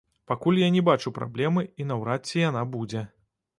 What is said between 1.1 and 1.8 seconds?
праблемы